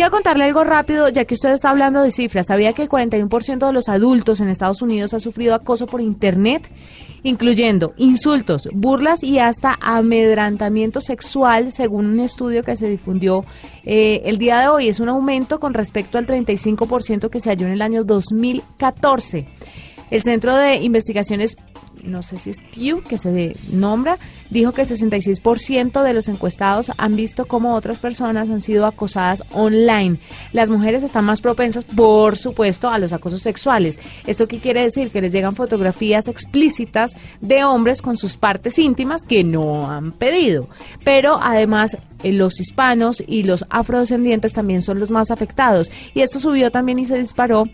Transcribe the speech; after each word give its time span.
Quiero 0.00 0.12
contarle 0.12 0.44
algo 0.44 0.64
rápido, 0.64 1.10
ya 1.10 1.26
que 1.26 1.34
usted 1.34 1.52
está 1.52 1.68
hablando 1.68 2.00
de 2.00 2.10
cifras. 2.10 2.46
¿Sabía 2.46 2.72
que 2.72 2.80
el 2.80 2.88
41% 2.88 3.66
de 3.66 3.72
los 3.74 3.90
adultos 3.90 4.40
en 4.40 4.48
Estados 4.48 4.80
Unidos 4.80 5.12
ha 5.12 5.20
sufrido 5.20 5.54
acoso 5.54 5.86
por 5.86 6.00
Internet, 6.00 6.70
incluyendo 7.22 7.92
insultos, 7.98 8.66
burlas 8.72 9.22
y 9.22 9.40
hasta 9.40 9.76
amedrantamiento 9.78 11.02
sexual, 11.02 11.70
según 11.70 12.06
un 12.06 12.20
estudio 12.20 12.64
que 12.64 12.76
se 12.76 12.88
difundió 12.88 13.44
eh, 13.84 14.22
el 14.24 14.38
día 14.38 14.60
de 14.60 14.68
hoy. 14.68 14.88
Es 14.88 15.00
un 15.00 15.10
aumento 15.10 15.60
con 15.60 15.74
respecto 15.74 16.16
al 16.16 16.26
35% 16.26 17.28
que 17.28 17.40
se 17.40 17.50
halló 17.50 17.66
en 17.66 17.72
el 17.74 17.82
año 17.82 18.02
2014. 18.02 19.48
El 20.10 20.22
Centro 20.22 20.56
de 20.56 20.76
Investigaciones 20.76 21.58
no 22.02 22.22
sé 22.22 22.38
si 22.38 22.50
es 22.50 22.62
Pew, 22.74 23.02
que 23.02 23.18
se 23.18 23.54
nombra, 23.70 24.18
dijo 24.50 24.72
que 24.72 24.82
el 24.82 24.88
66% 24.88 26.02
de 26.02 26.12
los 26.12 26.28
encuestados 26.28 26.92
han 26.96 27.16
visto 27.16 27.46
cómo 27.46 27.74
otras 27.74 27.98
personas 27.98 28.50
han 28.50 28.60
sido 28.60 28.86
acosadas 28.86 29.42
online. 29.52 30.18
Las 30.52 30.70
mujeres 30.70 31.02
están 31.02 31.24
más 31.24 31.40
propensas, 31.40 31.84
por 31.84 32.36
supuesto, 32.36 32.88
a 32.88 32.98
los 32.98 33.12
acosos 33.12 33.42
sexuales. 33.42 33.98
¿Esto 34.26 34.48
qué 34.48 34.58
quiere 34.58 34.82
decir? 34.82 35.10
Que 35.10 35.22
les 35.22 35.32
llegan 35.32 35.56
fotografías 35.56 36.28
explícitas 36.28 37.16
de 37.40 37.64
hombres 37.64 38.02
con 38.02 38.16
sus 38.16 38.36
partes 38.36 38.78
íntimas 38.78 39.24
que 39.24 39.44
no 39.44 39.90
han 39.90 40.12
pedido. 40.12 40.68
Pero 41.04 41.38
además 41.40 41.96
eh, 42.22 42.32
los 42.32 42.60
hispanos 42.60 43.22
y 43.26 43.44
los 43.44 43.64
afrodescendientes 43.70 44.52
también 44.52 44.82
son 44.82 44.98
los 44.98 45.10
más 45.10 45.30
afectados. 45.30 45.90
Y 46.14 46.20
esto 46.20 46.40
subió 46.40 46.70
también 46.70 46.98
y 46.98 47.04
se 47.04 47.18
disparó 47.18 47.64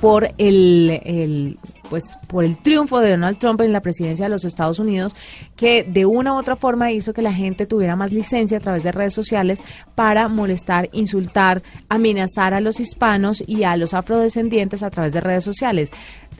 por 0.00 0.28
el, 0.38 1.58
pues 1.92 2.16
por 2.26 2.42
el 2.42 2.56
triunfo 2.56 3.00
de 3.00 3.10
Donald 3.10 3.36
Trump 3.36 3.60
en 3.60 3.70
la 3.70 3.82
presidencia 3.82 4.24
de 4.24 4.30
los 4.30 4.46
Estados 4.46 4.78
Unidos, 4.78 5.14
que 5.56 5.84
de 5.84 6.06
una 6.06 6.32
u 6.32 6.38
otra 6.38 6.56
forma 6.56 6.90
hizo 6.90 7.12
que 7.12 7.20
la 7.20 7.34
gente 7.34 7.66
tuviera 7.66 7.96
más 7.96 8.12
licencia 8.12 8.56
a 8.56 8.60
través 8.62 8.82
de 8.82 8.92
redes 8.92 9.12
sociales 9.12 9.62
para 9.94 10.28
molestar, 10.28 10.88
insultar, 10.92 11.62
amenazar 11.90 12.54
a 12.54 12.62
los 12.62 12.80
hispanos 12.80 13.44
y 13.46 13.64
a 13.64 13.76
los 13.76 13.92
afrodescendientes 13.92 14.82
a 14.82 14.88
través 14.88 15.12
de 15.12 15.20
redes 15.20 15.44
sociales. 15.44 15.90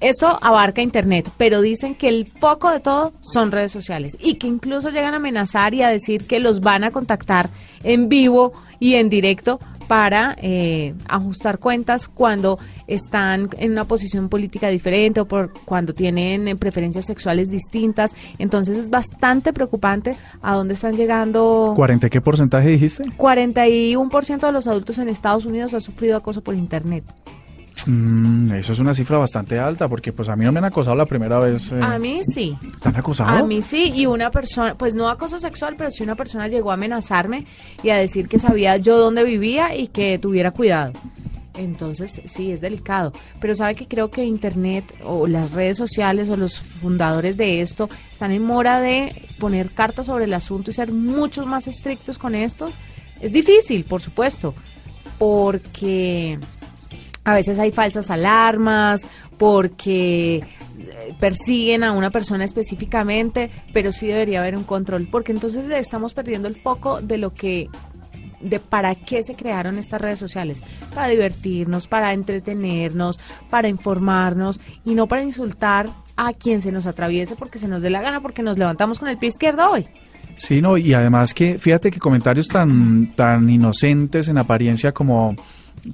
Esto 0.00 0.36
abarca 0.42 0.82
Internet, 0.82 1.30
pero 1.36 1.60
dicen 1.60 1.94
que 1.94 2.08
el 2.08 2.26
foco 2.26 2.72
de 2.72 2.80
todo 2.80 3.12
son 3.20 3.52
redes 3.52 3.70
sociales 3.70 4.18
y 4.20 4.34
que 4.34 4.48
incluso 4.48 4.90
llegan 4.90 5.14
a 5.14 5.18
amenazar 5.18 5.74
y 5.74 5.82
a 5.82 5.90
decir 5.90 6.26
que 6.26 6.40
los 6.40 6.58
van 6.58 6.82
a 6.82 6.90
contactar 6.90 7.50
en 7.84 8.08
vivo 8.08 8.52
y 8.80 8.96
en 8.96 9.08
directo 9.08 9.60
para 9.88 10.36
eh, 10.40 10.94
ajustar 11.08 11.58
cuentas 11.58 12.08
cuando 12.08 12.58
están 12.86 13.48
en 13.58 13.72
una 13.72 13.84
posición 13.84 14.28
política 14.28 14.68
diferente 14.68 15.20
o 15.20 15.26
por 15.26 15.52
cuando 15.64 15.94
tienen 15.94 16.48
eh, 16.48 16.56
preferencias 16.56 17.04
sexuales 17.04 17.50
distintas. 17.50 18.14
Entonces 18.38 18.76
es 18.76 18.90
bastante 18.90 19.52
preocupante 19.52 20.16
a 20.42 20.54
dónde 20.54 20.74
están 20.74 20.96
llegando. 20.96 21.74
¿40 21.76 22.08
qué 22.10 22.20
porcentaje 22.20 22.68
dijiste? 22.68 23.04
41% 23.16 24.46
de 24.46 24.52
los 24.52 24.66
adultos 24.66 24.98
en 24.98 25.08
Estados 25.08 25.44
Unidos 25.44 25.74
ha 25.74 25.80
sufrido 25.80 26.16
acoso 26.16 26.42
por 26.42 26.54
Internet. 26.54 27.04
Mm, 27.86 28.52
eso 28.52 28.72
es 28.72 28.78
una 28.80 28.92
cifra 28.92 29.18
bastante 29.18 29.58
alta, 29.58 29.88
porque 29.88 30.12
pues 30.12 30.28
a 30.28 30.36
mí 30.36 30.44
no 30.44 30.52
me 30.52 30.58
han 30.58 30.64
acosado 30.64 30.96
la 30.96 31.06
primera 31.06 31.38
vez. 31.38 31.72
Eh. 31.72 31.80
A 31.80 31.98
mí 31.98 32.20
sí. 32.24 32.56
¿Te 32.82 32.88
han 32.88 32.96
acosado? 32.96 33.30
A 33.30 33.42
mí 33.44 33.62
sí, 33.62 33.92
y 33.94 34.06
una 34.06 34.30
persona, 34.30 34.74
pues 34.74 34.94
no 34.94 35.08
acoso 35.08 35.38
sexual, 35.38 35.74
pero 35.78 35.90
sí 35.90 36.02
una 36.02 36.16
persona 36.16 36.48
llegó 36.48 36.70
a 36.70 36.74
amenazarme 36.74 37.46
y 37.82 37.90
a 37.90 37.96
decir 37.96 38.28
que 38.28 38.38
sabía 38.38 38.76
yo 38.76 38.98
dónde 38.98 39.24
vivía 39.24 39.74
y 39.74 39.88
que 39.88 40.18
tuviera 40.18 40.50
cuidado. 40.50 40.92
Entonces, 41.56 42.20
sí, 42.26 42.52
es 42.52 42.60
delicado. 42.60 43.12
Pero 43.40 43.54
sabe 43.54 43.74
que 43.74 43.88
creo 43.88 44.10
que 44.10 44.24
Internet 44.24 44.94
o 45.04 45.26
las 45.26 45.52
redes 45.52 45.76
sociales 45.76 46.28
o 46.28 46.36
los 46.36 46.60
fundadores 46.60 47.36
de 47.36 47.62
esto 47.62 47.88
están 48.12 48.32
en 48.32 48.42
mora 48.42 48.80
de 48.80 49.14
poner 49.38 49.70
cartas 49.70 50.06
sobre 50.06 50.24
el 50.24 50.34
asunto 50.34 50.70
y 50.70 50.74
ser 50.74 50.92
mucho 50.92 51.46
más 51.46 51.66
estrictos 51.68 52.18
con 52.18 52.34
esto. 52.34 52.70
Es 53.20 53.32
difícil, 53.32 53.84
por 53.84 54.02
supuesto, 54.02 54.54
porque 55.18 56.38
a 57.26 57.34
veces 57.34 57.58
hay 57.58 57.72
falsas 57.72 58.10
alarmas 58.12 59.04
porque 59.36 60.36
eh, 60.36 61.14
persiguen 61.18 61.82
a 61.82 61.90
una 61.90 62.10
persona 62.10 62.44
específicamente, 62.44 63.50
pero 63.72 63.90
sí 63.90 64.06
debería 64.06 64.38
haber 64.38 64.56
un 64.56 64.62
control, 64.62 65.08
porque 65.10 65.32
entonces 65.32 65.68
estamos 65.68 66.14
perdiendo 66.14 66.46
el 66.46 66.54
foco 66.54 67.02
de 67.02 67.18
lo 67.18 67.34
que 67.34 67.68
de 68.40 68.60
para 68.60 68.94
qué 68.94 69.24
se 69.24 69.34
crearon 69.34 69.76
estas 69.76 70.00
redes 70.00 70.20
sociales, 70.20 70.62
para 70.94 71.08
divertirnos, 71.08 71.88
para 71.88 72.12
entretenernos, 72.12 73.18
para 73.50 73.68
informarnos 73.68 74.60
y 74.84 74.94
no 74.94 75.08
para 75.08 75.24
insultar 75.24 75.88
a 76.14 76.32
quien 76.32 76.60
se 76.60 76.70
nos 76.70 76.86
atraviese 76.86 77.34
porque 77.34 77.58
se 77.58 77.66
nos 77.66 77.82
dé 77.82 77.90
la 77.90 78.02
gana, 78.02 78.20
porque 78.20 78.44
nos 78.44 78.56
levantamos 78.56 79.00
con 79.00 79.08
el 79.08 79.18
pie 79.18 79.30
izquierdo 79.30 79.68
hoy. 79.68 79.88
Sí, 80.36 80.62
no, 80.62 80.76
y 80.76 80.94
además 80.94 81.34
que 81.34 81.58
fíjate 81.58 81.90
que 81.90 81.98
comentarios 81.98 82.46
tan 82.46 83.10
tan 83.10 83.48
inocentes 83.48 84.28
en 84.28 84.38
apariencia 84.38 84.92
como 84.92 85.34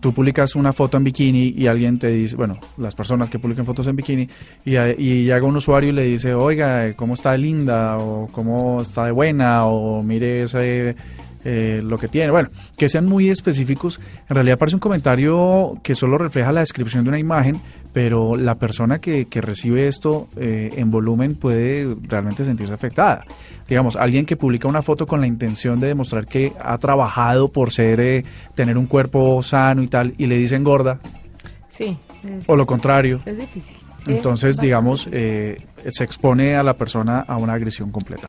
tú 0.00 0.12
publicas 0.12 0.54
una 0.56 0.72
foto 0.72 0.96
en 0.96 1.04
bikini 1.04 1.54
y 1.56 1.66
alguien 1.66 1.98
te 1.98 2.08
dice, 2.08 2.36
bueno, 2.36 2.58
las 2.78 2.94
personas 2.94 3.30
que 3.30 3.38
publican 3.38 3.64
fotos 3.64 3.86
en 3.88 3.96
bikini, 3.96 4.28
y, 4.64 4.76
y 4.76 5.24
llega 5.24 5.42
un 5.42 5.56
usuario 5.56 5.90
y 5.90 5.92
le 5.92 6.04
dice, 6.04 6.34
oiga, 6.34 6.94
¿cómo 6.94 7.14
está 7.14 7.36
linda? 7.36 7.98
o 7.98 8.28
¿cómo 8.32 8.82
está 8.82 9.06
de 9.06 9.12
buena? 9.12 9.66
o 9.66 10.02
mire 10.02 10.42
ese 10.42 10.96
eh, 11.44 11.80
lo 11.82 11.98
que 11.98 12.08
tiene. 12.08 12.30
Bueno, 12.30 12.50
que 12.76 12.88
sean 12.88 13.06
muy 13.06 13.28
específicos. 13.28 14.00
En 14.28 14.34
realidad 14.36 14.58
parece 14.58 14.76
un 14.76 14.80
comentario 14.80 15.76
que 15.82 15.94
solo 15.94 16.16
refleja 16.18 16.52
la 16.52 16.60
descripción 16.60 17.04
de 17.04 17.10
una 17.10 17.18
imagen, 17.18 17.60
pero 17.92 18.36
la 18.36 18.54
persona 18.56 19.00
que, 19.00 19.26
que 19.26 19.40
recibe 19.40 19.88
esto 19.88 20.28
eh, 20.36 20.70
en 20.76 20.90
volumen 20.90 21.34
puede 21.34 21.96
realmente 22.08 22.44
sentirse 22.44 22.72
afectada. 22.72 23.24
Digamos, 23.68 23.96
alguien 23.96 24.24
que 24.24 24.36
publica 24.36 24.68
una 24.68 24.82
foto 24.82 25.06
con 25.06 25.20
la 25.20 25.26
intención 25.26 25.80
de 25.80 25.88
demostrar 25.88 26.26
que 26.26 26.52
ha 26.60 26.78
trabajado 26.78 27.48
por 27.48 27.72
ser, 27.72 28.00
eh, 28.00 28.24
tener 28.54 28.78
un 28.78 28.86
cuerpo 28.86 29.42
sano 29.42 29.82
y 29.82 29.88
tal, 29.88 30.14
y 30.18 30.26
le 30.26 30.36
dicen 30.36 30.62
gorda. 30.62 31.00
Sí. 31.68 31.96
o 32.46 32.54
lo 32.54 32.66
contrario. 32.66 33.20
Es 33.24 33.36
difícil. 33.36 33.76
Entonces, 34.06 34.58
digamos, 34.58 35.08
se 35.10 36.04
expone 36.04 36.56
a 36.56 36.62
la 36.62 36.74
persona 36.76 37.20
a 37.20 37.36
una 37.36 37.54
agresión 37.54 37.90
completa. 37.90 38.26